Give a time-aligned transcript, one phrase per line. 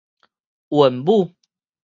[0.69, 1.35] 韻母